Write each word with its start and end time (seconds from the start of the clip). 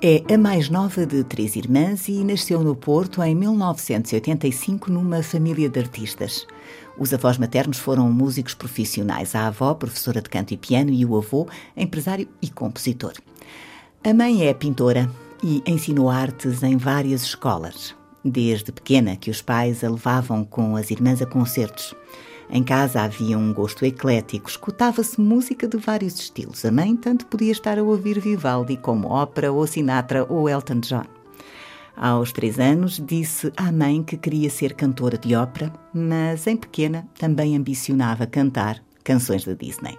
É 0.00 0.22
a 0.32 0.38
mais 0.38 0.70
nova 0.70 1.04
de 1.04 1.24
três 1.24 1.56
irmãs 1.56 2.06
e 2.06 2.22
nasceu 2.22 2.62
no 2.62 2.76
Porto 2.76 3.20
em 3.20 3.34
1985 3.34 4.92
numa 4.92 5.24
família 5.24 5.68
de 5.68 5.80
artistas. 5.80 6.46
Os 6.96 7.12
avós 7.12 7.36
maternos 7.36 7.78
foram 7.78 8.08
músicos 8.08 8.54
profissionais, 8.54 9.34
a 9.34 9.48
avó, 9.48 9.74
professora 9.74 10.22
de 10.22 10.30
canto 10.30 10.54
e 10.54 10.56
piano, 10.56 10.92
e 10.92 11.04
o 11.04 11.16
avô, 11.16 11.48
empresário 11.76 12.28
e 12.40 12.48
compositor. 12.48 13.14
A 14.04 14.14
mãe 14.14 14.46
é 14.46 14.54
pintora 14.54 15.10
e 15.42 15.64
ensinou 15.66 16.08
artes 16.08 16.62
em 16.62 16.76
várias 16.76 17.22
escolas. 17.22 17.92
Desde 18.24 18.70
pequena 18.70 19.16
que 19.16 19.32
os 19.32 19.42
pais 19.42 19.82
a 19.82 19.90
levavam 19.90 20.44
com 20.44 20.76
as 20.76 20.92
irmãs 20.92 21.20
a 21.20 21.26
concertos. 21.26 21.92
Em 22.50 22.62
casa 22.62 23.02
havia 23.02 23.38
um 23.38 23.52
gosto 23.52 23.84
eclético, 23.84 24.48
escutava-se 24.48 25.20
música 25.20 25.68
de 25.68 25.76
vários 25.76 26.18
estilos. 26.18 26.64
A 26.64 26.72
mãe 26.72 26.96
tanto 26.96 27.26
podia 27.26 27.52
estar 27.52 27.78
a 27.78 27.82
ouvir 27.82 28.18
Vivaldi 28.18 28.76
como 28.76 29.08
ópera 29.08 29.52
ou 29.52 29.66
Sinatra 29.66 30.24
ou 30.28 30.48
Elton 30.48 30.80
John. 30.80 31.04
Aos 31.94 32.32
três 32.32 32.58
anos, 32.58 33.02
disse 33.04 33.52
à 33.56 33.70
mãe 33.70 34.02
que 34.02 34.16
queria 34.16 34.48
ser 34.48 34.72
cantora 34.74 35.18
de 35.18 35.34
ópera, 35.34 35.72
mas 35.92 36.46
em 36.46 36.56
pequena 36.56 37.06
também 37.18 37.56
ambicionava 37.56 38.26
cantar 38.26 38.82
canções 39.08 39.42
da 39.42 39.54
Disney. 39.54 39.98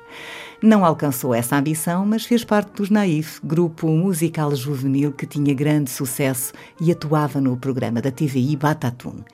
Não 0.62 0.86
alcançou 0.86 1.34
essa 1.34 1.56
ambição, 1.56 2.06
mas 2.06 2.26
fez 2.26 2.44
parte 2.44 2.74
dos 2.74 2.92
Naif, 2.92 3.40
grupo 3.44 3.88
musical 3.88 4.56
juvenil 4.56 5.12
que 5.12 5.26
tinha 5.26 5.52
grande 5.52 5.90
sucesso 5.90 6.54
e 6.80 6.92
atuava 6.92 7.42
no 7.42 7.58
programa 7.58 8.04
da 8.04 8.12
TVI 8.12 8.56
Batatune. 8.56 9.26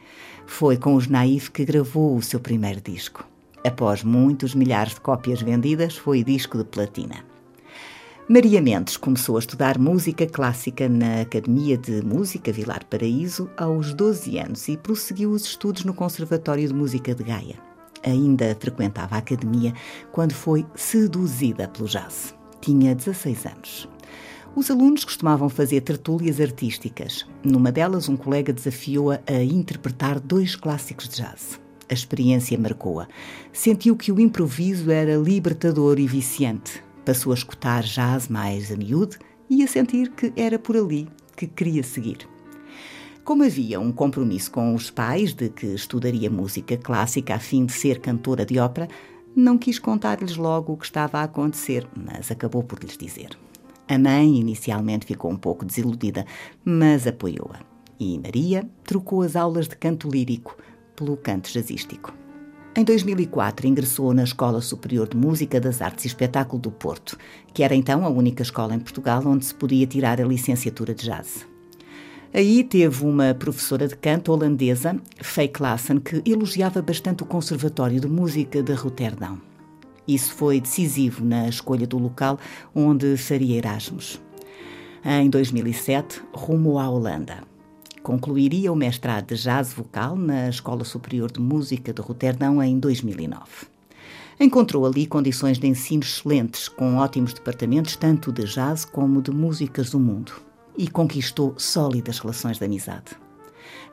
Foi 0.48 0.78
com 0.78 0.96
os 0.96 1.10
Naif 1.10 1.52
que 1.52 1.66
gravou 1.66 2.16
o 2.16 2.22
seu 2.22 2.40
primeiro 2.40 2.80
disco. 2.80 3.28
Após 3.66 4.02
muitos 4.02 4.56
milhares 4.56 4.94
de 4.94 5.02
cópias 5.02 5.42
vendidas, 5.42 5.98
foi 5.98 6.24
disco 6.24 6.58
de 6.58 6.64
platina. 6.64 7.26
Maria 8.30 8.62
Mendes 8.62 8.96
começou 8.96 9.36
a 9.36 9.40
estudar 9.40 9.78
música 9.78 10.26
clássica 10.26 10.88
na 10.88 11.22
Academia 11.22 11.78
de 11.78 12.02
Música 12.02 12.50
Vilar 12.50 12.86
Paraíso 12.86 13.50
aos 13.58 13.94
12 13.94 14.38
anos 14.38 14.70
e 14.70 14.78
prosseguiu 14.78 15.32
os 15.32 15.44
estudos 15.44 15.84
no 15.84 15.94
Conservatório 15.94 16.66
de 16.66 16.74
Música 16.74 17.14
de 17.14 17.24
Gaia. 17.24 17.75
Ainda 18.06 18.56
frequentava 18.60 19.16
a 19.16 19.18
academia 19.18 19.74
quando 20.12 20.34
foi 20.34 20.66
seduzida 20.76 21.68
pelo 21.68 21.88
jazz. 21.88 22.36
Tinha 22.62 22.94
16 22.94 23.46
anos. 23.46 23.90
Os 24.56 24.72
alunos 24.72 25.04
costumavam 25.04 25.50
fazer 25.50 25.82
tertúlias 25.82 26.40
artísticas. 26.40 27.26
Numa 27.44 27.72
delas, 27.72 28.08
um 28.08 28.16
colega 28.16 28.54
desafiou-a 28.54 29.20
a 29.28 29.44
interpretar 29.44 30.20
dois 30.20 30.56
clássicos 30.56 31.10
de 31.10 31.18
jazz. 31.18 31.60
A 31.90 31.94
experiência 31.94 32.58
marcou-a. 32.58 33.08
Sentiu 33.52 33.96
que 33.96 34.12
o 34.12 34.20
improviso 34.20 34.90
era 34.92 35.16
libertador 35.16 36.00
e 36.00 36.08
viciante. 36.08 36.84
Passou 37.04 37.32
a 37.32 37.36
escutar 37.36 37.84
jazz 37.84 38.28
mais 38.28 38.72
a 38.72 38.78
miúde 38.78 39.18
e 39.50 39.64
a 39.64 39.68
sentir 39.68 40.12
que 40.12 40.32
era 40.36 40.58
por 40.58 40.78
ali 40.78 41.08
que 41.36 41.48
queria 41.48 41.84
seguir. 41.84 42.35
Como 43.26 43.42
havia 43.42 43.80
um 43.80 43.92
compromisso 43.92 44.52
com 44.52 44.76
os 44.76 44.92
pais 44.92 45.34
de 45.34 45.50
que 45.50 45.66
estudaria 45.66 46.30
música 46.30 46.78
clássica 46.78 47.34
a 47.34 47.40
fim 47.40 47.66
de 47.66 47.74
ser 47.74 48.00
cantora 48.00 48.46
de 48.46 48.60
ópera, 48.60 48.88
não 49.36 49.58
quis 49.58 49.80
contar-lhes 49.80 50.38
logo 50.38 50.74
o 50.74 50.78
que 50.78 50.86
estava 50.86 51.18
a 51.18 51.24
acontecer, 51.24 51.88
mas 51.96 52.30
acabou 52.30 52.62
por 52.62 52.80
lhes 52.84 52.96
dizer. 52.96 53.30
A 53.88 53.98
mãe 53.98 54.40
inicialmente 54.40 55.08
ficou 55.08 55.32
um 55.32 55.38
pouco 55.38 55.66
desiludida, 55.66 56.24
mas 56.64 57.08
apoiou-a. 57.08 57.62
E 58.00 58.20
Maria 58.20 58.70
trocou 58.84 59.24
as 59.24 59.36
aulas 59.36 59.68
de 59.68 59.76
canto 59.76 60.08
lírico 60.08 60.56
pelo 60.96 61.18
canto 61.18 61.52
jazzístico. 61.52 62.14
Em 62.76 62.84
2004 62.84 63.66
ingressou 63.66 64.14
na 64.14 64.24
Escola 64.24 64.62
Superior 64.62 65.08
de 65.08 65.18
Música 65.18 65.60
das 65.60 65.82
Artes 65.82 66.06
e 66.06 66.10
Espetáculo 66.10 66.62
do 66.62 66.70
Porto, 66.70 67.18
que 67.56 67.64
era 67.64 67.74
então 67.74 68.06
a 68.06 68.10
única 68.10 68.44
escola 68.44 68.76
em 68.76 68.80
Portugal 68.80 69.24
onde 69.26 69.46
se 69.46 69.56
podia 69.56 69.88
tirar 69.88 70.22
a 70.22 70.26
licenciatura 70.26 70.94
de 70.94 71.06
jazz. 71.06 71.55
Aí 72.38 72.66
teve 72.66 73.06
uma 73.06 73.34
professora 73.34 73.88
de 73.88 73.96
canto 73.96 74.34
holandesa, 74.34 75.00
Faye 75.22 75.48
Klassen, 75.48 76.02
que 76.02 76.22
elogiava 76.30 76.82
bastante 76.82 77.24
o 77.24 77.26
Conservatório 77.26 77.98
de 77.98 78.10
Música 78.10 78.62
de 78.62 78.74
Roterdão. 78.74 79.40
Isso 80.06 80.34
foi 80.34 80.60
decisivo 80.60 81.24
na 81.24 81.48
escolha 81.48 81.88
do 81.88 81.98
local 81.98 82.38
onde 82.76 83.16
faria 83.16 83.56
Erasmus. 83.56 84.22
Em 85.06 85.30
2007, 85.30 86.22
rumou 86.34 86.78
à 86.78 86.90
Holanda. 86.90 87.42
Concluiria 88.04 88.70
o 88.70 88.76
mestrado 88.76 89.28
de 89.28 89.42
jazz 89.42 89.72
vocal 89.72 90.18
na 90.18 90.50
Escola 90.50 90.84
Superior 90.84 91.32
de 91.32 91.40
Música 91.40 91.94
de 91.94 92.02
Roterdão 92.02 92.62
em 92.62 92.78
2009. 92.78 93.44
Encontrou 94.38 94.86
ali 94.86 95.08
condições 95.08 95.58
de 95.58 95.68
ensino 95.68 96.04
excelentes, 96.04 96.68
com 96.68 96.98
ótimos 96.98 97.34
departamentos 97.34 97.96
tanto 97.96 98.30
de 98.34 98.44
jazz 98.44 98.84
como 98.84 99.22
de 99.22 99.32
músicas 99.32 99.92
do 99.92 100.02
mundo, 100.02 100.34
e 100.78 100.88
conquistou 100.88 101.54
sólidas 101.58 102.20
relações 102.20 102.58
de 102.58 102.66
amizade. 102.66 103.16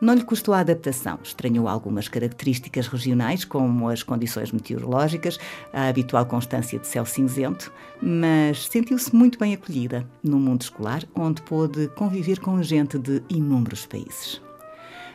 Não 0.01 0.15
lhe 0.15 0.25
custou 0.25 0.53
a 0.53 0.59
adaptação, 0.59 1.19
estranhou 1.23 1.69
algumas 1.69 2.09
características 2.09 2.89
regionais, 2.89 3.45
como 3.45 3.89
as 3.89 4.03
condições 4.03 4.51
meteorológicas, 4.51 5.39
a 5.73 5.87
habitual 5.87 6.27
constância 6.27 6.79
de 6.79 6.89
céu 6.89 7.07
cinzento, 7.07 7.73
mas 8.03 8.67
sentiu-se 8.67 9.15
muito 9.15 9.39
bem 9.39 9.55
acolhida 9.55 10.05
no 10.23 10.41
mundo 10.41 10.63
escolar, 10.63 11.05
onde 11.15 11.41
pôde 11.43 11.87
conviver 11.95 12.41
com 12.41 12.61
gente 12.63 12.99
de 12.99 13.23
inúmeros 13.29 13.87
países. 13.87 14.43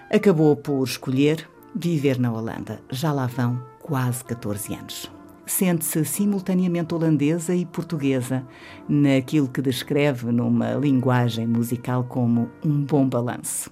Acabou 0.10 0.56
por 0.56 0.82
escolher 0.86 1.50
viver 1.76 2.18
na 2.18 2.32
Holanda. 2.32 2.82
Já 2.90 3.12
lá 3.12 3.28
vão 3.28 3.62
quase 3.82 4.24
14 4.24 4.74
anos 4.74 5.17
sente-se 5.52 6.06
simultaneamente 6.06 6.94
holandesa 6.94 7.56
e 7.56 7.66
portuguesa, 7.66 8.46
naquilo 8.88 9.48
que 9.48 9.62
descreve 9.62 10.32
numa 10.32 10.74
linguagem 10.74 11.48
musical 11.48 12.04
como 12.04 12.50
um 12.64 12.84
bom 12.84 13.08
balanço 13.08 13.72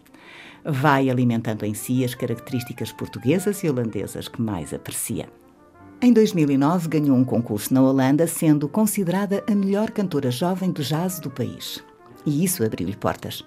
vai 0.66 1.12
alimentando 1.12 1.64
em 1.64 1.76
si 1.76 2.04
as 2.04 2.16
características 2.16 2.92
portuguesas 2.92 3.64
e 3.64 3.70
holandesas 3.70 4.28
que 4.28 4.42
mais 4.42 4.74
aprecia. 4.74 5.30
Em 6.02 6.12
2009 6.12 6.90
ganhou 6.90 7.16
um 7.16 7.24
concurso 7.24 7.74
na 7.74 7.82
Holanda, 7.82 8.28
sendo 8.28 8.68
considerada 8.68 9.44
a 9.48 9.56
melhor 9.56 9.92
cantora 9.92 10.32
jovem 10.32 10.72
de 10.72 10.84
jazz 10.84 11.20
do 11.20 11.30
país. 11.30 11.84
E 12.26 12.44
isso 12.44 12.64
abriu-lhe 12.64 12.96
portas. 12.96 13.46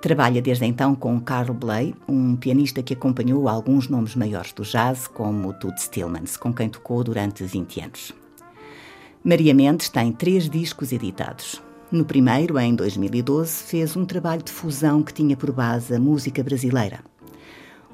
Trabalha 0.00 0.40
desde 0.40 0.64
então 0.64 0.94
com 0.94 1.20
Carl 1.20 1.52
Bley, 1.52 1.92
um 2.08 2.36
pianista 2.36 2.82
que 2.82 2.94
acompanhou 2.94 3.48
alguns 3.48 3.88
nomes 3.88 4.14
maiores 4.14 4.52
do 4.52 4.62
jazz, 4.62 5.08
como 5.08 5.52
Toots 5.52 5.88
Tillmans, 5.88 6.36
com 6.36 6.52
quem 6.52 6.68
tocou 6.68 7.02
durante 7.02 7.42
20 7.42 7.80
anos. 7.80 8.14
Maria 9.24 9.52
Mendes 9.52 9.88
tem 9.88 10.12
três 10.12 10.48
discos 10.48 10.92
editados. 10.92 11.60
No 11.90 12.04
primeiro, 12.04 12.58
em 12.58 12.76
2012, 12.76 13.64
fez 13.64 13.96
um 13.96 14.04
trabalho 14.04 14.42
de 14.42 14.52
fusão 14.52 15.02
que 15.02 15.12
tinha 15.12 15.36
por 15.36 15.50
base 15.50 15.92
a 15.92 15.98
música 15.98 16.44
brasileira. 16.44 17.00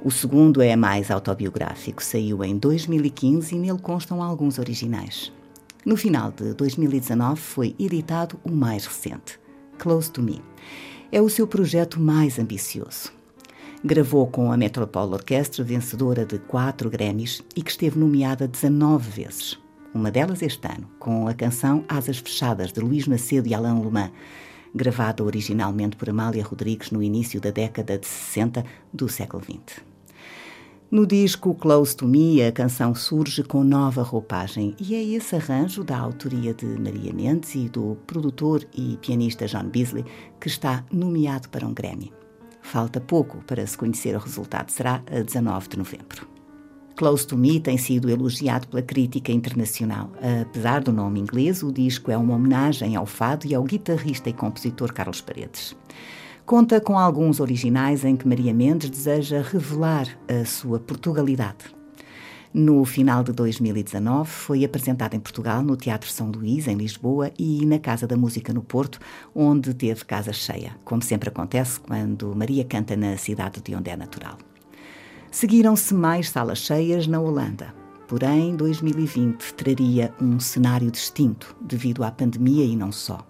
O 0.02 0.10
segundo 0.10 0.60
é 0.60 0.76
mais 0.76 1.10
autobiográfico, 1.10 2.04
saiu 2.04 2.44
em 2.44 2.58
2015 2.58 3.54
e 3.54 3.58
nele 3.58 3.78
constam 3.78 4.22
alguns 4.22 4.58
originais. 4.58 5.32
No 5.86 5.96
final 5.96 6.30
de 6.30 6.52
2019 6.52 7.40
foi 7.40 7.74
editado 7.78 8.38
o 8.44 8.50
mais 8.50 8.84
recente, 8.84 9.40
Close 9.78 10.10
to 10.10 10.22
Me. 10.22 10.42
É 11.14 11.22
o 11.22 11.28
seu 11.28 11.46
projeto 11.46 12.00
mais 12.00 12.40
ambicioso. 12.40 13.12
Gravou 13.84 14.26
com 14.26 14.50
a 14.50 14.56
Metropole 14.56 15.12
Orquestra, 15.12 15.62
vencedora 15.62 16.26
de 16.26 16.40
quatro 16.40 16.90
Grammys 16.90 17.40
e 17.54 17.62
que 17.62 17.70
esteve 17.70 17.96
nomeada 17.96 18.48
19 18.48 19.22
vezes 19.22 19.64
uma 19.94 20.10
delas 20.10 20.42
este 20.42 20.66
ano, 20.66 20.90
com 20.98 21.28
a 21.28 21.34
canção 21.34 21.84
Asas 21.88 22.18
Fechadas, 22.18 22.72
de 22.72 22.80
Luís 22.80 23.06
Macedo 23.06 23.46
e 23.46 23.54
Alain 23.54 23.80
Lemã, 23.80 24.10
gravada 24.74 25.22
originalmente 25.22 25.96
por 25.96 26.10
Amália 26.10 26.42
Rodrigues 26.42 26.90
no 26.90 27.00
início 27.00 27.40
da 27.40 27.52
década 27.52 27.96
de 27.96 28.04
60 28.04 28.64
do 28.92 29.08
século 29.08 29.40
XX. 29.44 29.93
No 30.94 31.04
disco 31.08 31.52
Close 31.56 31.96
to 31.96 32.06
Me, 32.06 32.40
a 32.40 32.52
canção 32.52 32.94
surge 32.94 33.42
com 33.42 33.64
nova 33.64 34.00
roupagem 34.00 34.76
e 34.78 34.94
é 34.94 35.02
esse 35.02 35.34
arranjo 35.34 35.82
da 35.82 35.98
autoria 35.98 36.54
de 36.54 36.66
Maria 36.66 37.12
Mendes 37.12 37.56
e 37.56 37.68
do 37.68 37.96
produtor 38.06 38.64
e 38.72 38.96
pianista 38.98 39.44
John 39.46 39.64
Beasley 39.64 40.04
que 40.40 40.46
está 40.46 40.84
nomeado 40.92 41.48
para 41.48 41.66
um 41.66 41.74
Grammy. 41.74 42.12
Falta 42.62 43.00
pouco 43.00 43.42
para 43.44 43.66
se 43.66 43.76
conhecer 43.76 44.14
o 44.14 44.20
resultado, 44.20 44.70
será 44.70 45.02
a 45.10 45.20
19 45.20 45.68
de 45.70 45.78
novembro. 45.78 46.28
Close 46.94 47.26
to 47.26 47.36
Me 47.36 47.58
tem 47.58 47.76
sido 47.76 48.08
elogiado 48.08 48.68
pela 48.68 48.80
crítica 48.80 49.32
internacional. 49.32 50.12
Apesar 50.42 50.80
do 50.80 50.92
nome 50.92 51.18
inglês, 51.18 51.64
o 51.64 51.72
disco 51.72 52.12
é 52.12 52.16
uma 52.16 52.36
homenagem 52.36 52.94
ao 52.94 53.04
fado 53.04 53.48
e 53.48 53.54
ao 53.56 53.64
guitarrista 53.64 54.30
e 54.30 54.32
compositor 54.32 54.92
Carlos 54.92 55.20
Paredes. 55.20 55.74
Conta 56.46 56.78
com 56.78 56.98
alguns 56.98 57.40
originais 57.40 58.04
em 58.04 58.14
que 58.14 58.28
Maria 58.28 58.52
Mendes 58.52 58.90
deseja 58.90 59.40
revelar 59.40 60.06
a 60.28 60.44
sua 60.44 60.78
Portugalidade. 60.78 61.74
No 62.52 62.84
final 62.84 63.24
de 63.24 63.32
2019, 63.32 64.28
foi 64.28 64.62
apresentada 64.62 65.16
em 65.16 65.20
Portugal, 65.20 65.62
no 65.62 65.74
Teatro 65.74 66.10
São 66.10 66.30
Luís, 66.30 66.68
em 66.68 66.76
Lisboa, 66.76 67.32
e 67.38 67.64
na 67.64 67.78
Casa 67.78 68.06
da 68.06 68.14
Música 68.14 68.52
no 68.52 68.62
Porto, 68.62 68.98
onde 69.34 69.72
teve 69.72 70.04
casa 70.04 70.34
cheia, 70.34 70.76
como 70.84 71.02
sempre 71.02 71.30
acontece 71.30 71.80
quando 71.80 72.36
Maria 72.36 72.62
canta 72.62 72.94
na 72.94 73.16
cidade 73.16 73.62
de 73.62 73.74
onde 73.74 73.88
é 73.90 73.96
natural. 73.96 74.36
Seguiram-se 75.30 75.94
mais 75.94 76.28
salas 76.28 76.58
cheias 76.58 77.06
na 77.06 77.20
Holanda. 77.20 77.74
Porém, 78.06 78.54
2020 78.54 79.54
traria 79.54 80.12
um 80.20 80.38
cenário 80.38 80.90
distinto 80.90 81.56
devido 81.58 82.04
à 82.04 82.10
pandemia 82.10 82.66
e 82.66 82.76
não 82.76 82.92
só. 82.92 83.26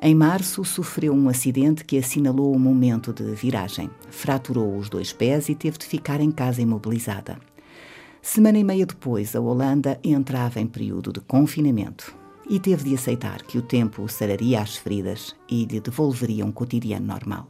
Em 0.00 0.14
março, 0.14 0.62
sofreu 0.64 1.14
um 1.14 1.28
acidente 1.28 1.84
que 1.84 1.96
assinalou 1.96 2.54
o 2.54 2.58
momento 2.58 3.12
de 3.12 3.34
viragem. 3.34 3.90
Fraturou 4.10 4.76
os 4.76 4.90
dois 4.90 5.12
pés 5.12 5.48
e 5.48 5.54
teve 5.54 5.78
de 5.78 5.86
ficar 5.86 6.20
em 6.20 6.30
casa 6.30 6.60
imobilizada. 6.60 7.38
Semana 8.20 8.58
e 8.58 8.64
meia 8.64 8.84
depois, 8.84 9.34
a 9.34 9.40
Holanda 9.40 9.98
entrava 10.04 10.60
em 10.60 10.66
período 10.66 11.12
de 11.12 11.20
confinamento 11.20 12.14
e 12.48 12.60
teve 12.60 12.90
de 12.90 12.94
aceitar 12.94 13.42
que 13.42 13.56
o 13.56 13.62
tempo 13.62 14.06
sararia 14.08 14.60
as 14.60 14.76
feridas 14.76 15.34
e 15.48 15.64
lhe 15.64 15.80
devolveria 15.80 16.44
um 16.44 16.52
cotidiano 16.52 17.06
normal. 17.06 17.48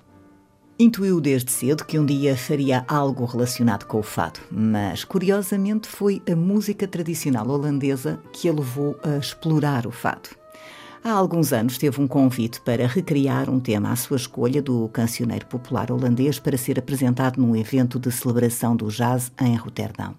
Intuiu 0.79 1.21
desde 1.21 1.51
cedo 1.51 1.85
que 1.85 1.99
um 1.99 2.05
dia 2.05 2.37
faria 2.37 2.85
algo 2.87 3.25
relacionado 3.25 3.87
com 3.87 3.99
o 3.99 4.03
fado, 4.03 4.41
mas 4.51 5.05
curiosamente 5.05 5.89
foi 5.89 6.23
a 6.31 6.37
música 6.37 6.87
tradicional 6.87 7.49
holandesa 7.49 8.21
que 8.33 8.47
a 8.47 8.53
levou 8.53 8.95
a 9.03 9.17
explorar 9.17 9.87
o 9.87 9.91
fado. 9.91 10.29
Há 11.07 11.13
alguns 11.13 11.53
anos 11.53 11.79
teve 11.79 12.01
um 12.01 12.09
convite 12.09 12.61
para 12.61 12.85
recriar 12.85 13.49
um 13.49 13.61
tema 13.61 13.93
à 13.93 13.95
sua 13.95 14.17
escolha 14.17 14.61
do 14.61 14.89
cancioneiro 14.89 15.47
popular 15.47 15.93
holandês 15.93 16.41
para 16.41 16.59
ser 16.59 16.81
apresentado 16.81 17.41
num 17.41 17.55
evento 17.55 17.97
de 17.97 18.11
celebração 18.11 18.75
do 18.75 18.89
jazz 18.89 19.31
em 19.41 19.55
Roterdão 19.55 20.17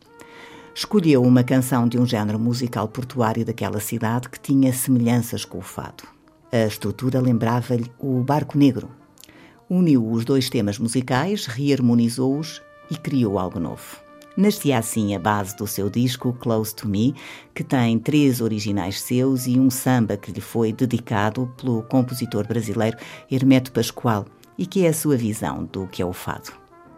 escolheu 0.73 1.23
uma 1.23 1.43
canção 1.43 1.89
de 1.89 1.99
um 1.99 2.05
género 2.05 2.39
musical 2.39 2.87
portuário 2.87 3.43
daquela 3.43 3.81
cidade 3.81 4.29
que 4.29 4.39
tinha 4.39 4.71
semelhanças 4.71 5.43
com 5.43 5.57
o 5.57 5.61
fado. 5.61 6.05
A 6.53 6.65
estrutura 6.65 7.19
lembrava-lhe 7.19 7.91
o 7.99 8.23
Barco 8.23 8.57
Negro. 8.57 8.89
Uniu 9.69 10.09
os 10.09 10.23
dois 10.23 10.49
temas 10.49 10.79
musicais, 10.79 11.47
reharmonizou-os 11.47 12.61
e 12.89 12.95
criou 12.95 13.37
algo 13.37 13.59
novo. 13.59 14.06
Nascia 14.37 14.77
assim 14.77 15.15
a 15.15 15.19
base 15.19 15.57
do 15.57 15.65
seu 15.65 15.89
disco 15.89 16.31
Close 16.31 16.75
to 16.75 16.87
Me, 16.87 17.15
que 17.55 17.63
tem 17.63 17.97
três 17.97 18.39
originais 18.39 19.01
seus 19.01 19.47
e 19.47 19.59
um 19.59 19.71
samba 19.71 20.15
que 20.15 20.31
lhe 20.31 20.39
foi 20.39 20.71
dedicado 20.71 21.51
pelo 21.57 21.81
compositor 21.81 22.47
brasileiro 22.47 22.95
Hermeto 23.31 23.71
Pascoal 23.71 24.27
e 24.55 24.67
que 24.67 24.85
é 24.85 24.89
a 24.89 24.93
sua 24.93 25.17
visão 25.17 25.65
do 25.65 25.87
que 25.87 26.03
é 26.03 26.05
o 26.05 26.13
fado. 26.13 26.53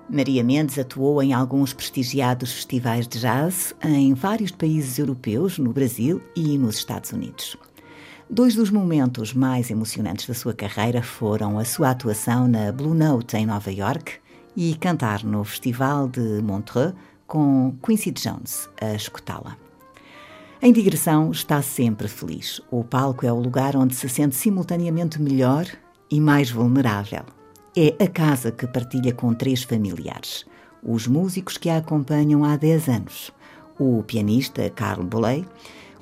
Maria 0.10 0.44
Mendes 0.44 0.78
atuou 0.78 1.24
em 1.24 1.32
alguns 1.32 1.72
prestigiados 1.72 2.52
festivais 2.52 3.08
de 3.08 3.20
jazz 3.20 3.74
em 3.86 4.14
vários 4.14 4.52
países 4.52 5.00
europeus, 5.00 5.58
no 5.58 5.72
Brasil 5.72 6.22
e 6.36 6.58
nos 6.58 6.76
Estados 6.76 7.14
Unidos. 7.14 7.56
Dois 8.30 8.54
dos 8.54 8.70
momentos 8.70 9.34
mais 9.34 9.72
emocionantes 9.72 10.28
da 10.28 10.34
sua 10.34 10.54
carreira 10.54 11.02
foram 11.02 11.58
a 11.58 11.64
sua 11.64 11.92
atuação 11.92 12.50
na 12.50 12.70
Blue 12.70 12.94
Note 12.94 13.38
em 13.38 13.46
Nova 13.46 13.72
York 13.72 14.16
e 14.58 14.76
cantar 14.76 15.24
no 15.24 15.44
Festival 15.46 16.10
de 16.10 16.42
Montreux 16.42 16.94
com 17.30 17.76
Quincy 17.86 18.12
Jones 18.12 18.68
a 18.82 18.94
escutá-la. 18.96 19.56
Em 20.62 20.74
digressão, 20.74 21.32
está 21.32 21.62
sempre 21.62 22.08
feliz. 22.10 22.60
O 22.70 22.84
palco 22.84 23.26
é 23.26 23.32
o 23.32 23.40
lugar 23.40 23.78
onde 23.78 23.96
se 23.96 24.10
sente 24.10 24.36
simultaneamente 24.36 25.22
melhor 25.22 25.66
e 26.12 26.20
mais 26.20 26.50
vulnerável. 26.52 27.24
É 27.78 28.04
a 28.04 28.08
casa 28.08 28.52
que 28.52 28.68
partilha 28.68 29.14
com 29.14 29.34
três 29.34 29.64
familiares: 29.64 30.46
os 30.84 31.08
músicos 31.08 31.56
que 31.56 31.70
a 31.70 31.78
acompanham 31.78 32.44
há 32.44 32.58
10 32.58 32.90
anos, 32.90 33.32
o 33.80 34.04
pianista 34.04 34.68
Carl 34.72 35.04
Bolley, 35.04 35.46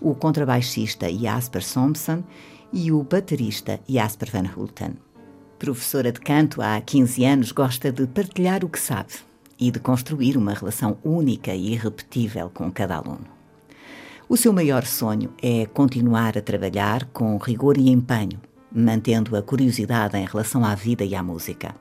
o 0.01 0.15
contrabaixista 0.15 1.11
Jasper 1.13 1.63
Thompson 1.63 2.23
e 2.71 2.91
o 2.91 3.03
baterista 3.03 3.79
Jasper 3.87 4.31
Van 4.31 4.49
Hulten. 4.55 4.93
Professora 5.59 6.11
de 6.11 6.21
canto 6.21 6.61
há 6.61 6.79
15 6.79 7.25
anos, 7.25 7.51
gosta 7.51 7.91
de 7.91 8.07
partilhar 8.07 8.63
o 8.63 8.69
que 8.69 8.79
sabe 8.79 9.26
e 9.59 9.71
de 9.71 9.79
construir 9.79 10.37
uma 10.37 10.53
relação 10.53 10.97
única 11.03 11.53
e 11.53 11.73
irrepetível 11.73 12.49
com 12.49 12.71
cada 12.71 12.95
aluno. 12.95 13.27
O 14.29 14.35
seu 14.35 14.51
maior 14.51 14.85
sonho 14.85 15.33
é 15.41 15.65
continuar 15.65 16.37
a 16.37 16.41
trabalhar 16.41 17.05
com 17.05 17.37
rigor 17.37 17.77
e 17.77 17.89
empenho 17.89 18.39
mantendo 18.71 19.35
a 19.35 19.41
curiosidade 19.41 20.17
em 20.17 20.25
relação 20.25 20.63
à 20.63 20.75
vida 20.75 21.03
e 21.03 21.15
à 21.15 21.23
música. 21.23 21.75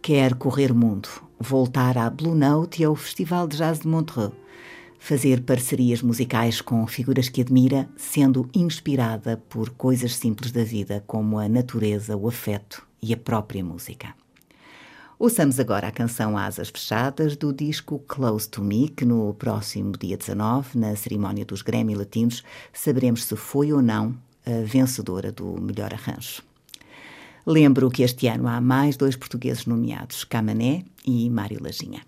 Quer 0.00 0.34
correr 0.34 0.72
mundo, 0.74 1.08
voltar 1.38 1.96
à 1.96 2.10
Blue 2.10 2.34
Note 2.34 2.82
e 2.82 2.84
ao 2.84 2.94
Festival 2.96 3.46
de 3.46 3.56
Jazz 3.56 3.80
de 3.80 3.88
Montreux, 3.88 4.32
fazer 4.98 5.42
parcerias 5.42 6.02
musicais 6.02 6.60
com 6.60 6.86
figuras 6.86 7.28
que 7.28 7.40
admira, 7.40 7.88
sendo 7.96 8.48
inspirada 8.54 9.36
por 9.48 9.70
coisas 9.70 10.14
simples 10.16 10.52
da 10.52 10.64
vida 10.64 11.02
como 11.06 11.38
a 11.38 11.48
natureza, 11.48 12.16
o 12.16 12.28
afeto 12.28 12.86
e 13.00 13.12
a 13.12 13.16
própria 13.16 13.64
música. 13.64 14.21
Ouçamos 15.22 15.60
agora 15.60 15.86
a 15.86 15.92
canção 15.92 16.36
Asas 16.36 16.68
Fechadas 16.68 17.36
do 17.36 17.52
disco 17.52 18.00
Close 18.08 18.48
to 18.48 18.60
Me, 18.60 18.88
que 18.88 19.04
no 19.04 19.32
próximo 19.34 19.92
dia 19.96 20.16
19, 20.16 20.76
na 20.76 20.96
cerimónia 20.96 21.44
dos 21.44 21.62
Grammy 21.62 21.94
Latinos, 21.94 22.42
saberemos 22.72 23.22
se 23.22 23.36
foi 23.36 23.72
ou 23.72 23.80
não 23.80 24.16
a 24.44 24.64
vencedora 24.64 25.30
do 25.30 25.60
melhor 25.60 25.94
arranjo. 25.94 26.42
Lembro 27.46 27.88
que 27.88 28.02
este 28.02 28.26
ano 28.26 28.48
há 28.48 28.60
mais 28.60 28.96
dois 28.96 29.14
portugueses 29.14 29.64
nomeados, 29.64 30.24
Camané 30.24 30.84
e 31.06 31.30
Mário 31.30 31.62
Lajinha. 31.62 32.02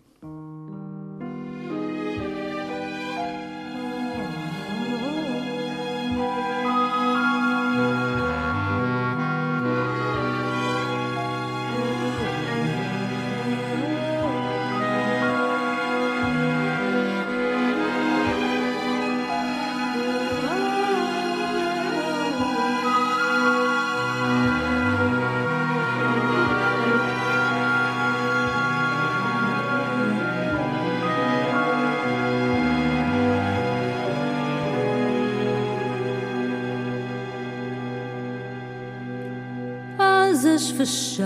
Fechadas 40.76 41.25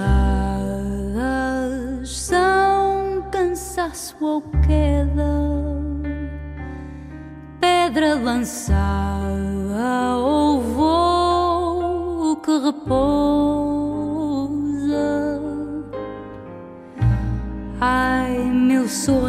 são 2.05 3.27
cansaço 3.31 4.17
ou 4.21 4.43
queda, 4.67 5.23
pedra 7.61 8.15
lançada 8.15 9.29
ou 10.19 10.61
voo 10.61 12.37
que 12.37 12.59
repousa. 12.59 12.99
Ai, 17.81 18.39
meu 18.39 18.89
sorriso 18.89 19.28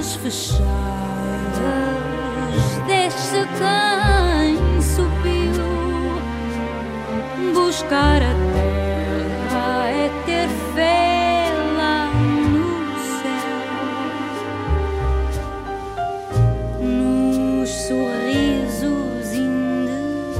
portas 0.00 0.14
fechadas 0.16 0.64
deste 2.86 3.46
quem 3.58 4.80
subiu. 4.80 5.68
Buscar 7.52 8.22
a 8.22 8.34
terra 8.54 9.88
é 9.88 10.08
ter 10.24 10.48
fé 10.74 11.52
lá 11.76 12.10
no 12.14 12.98
céu. 13.20 13.60
Nos 16.80 17.68
sorrisos 17.68 19.32
indecisos 19.34 20.30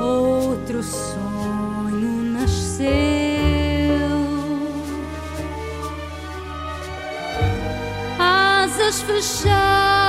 outro 0.00 0.82
sonho 0.82 2.12
nascer 2.32 3.15
Asas 8.86 9.02
fechadas, 9.02 10.05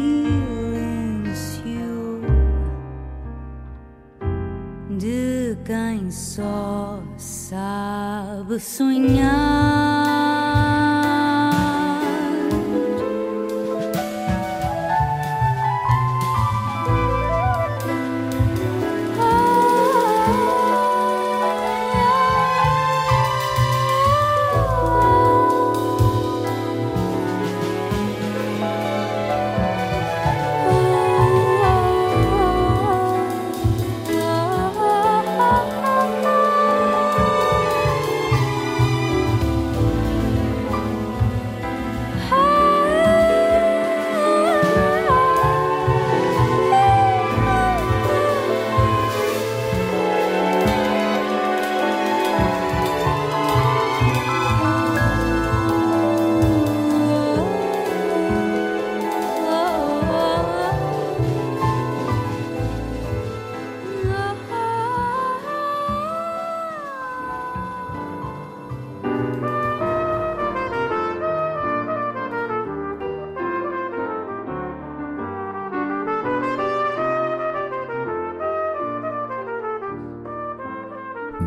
de 4.99 5.57
quem 5.65 6.11
só 6.11 7.00
sabe 7.17 8.59
sonhar. 8.59 10.00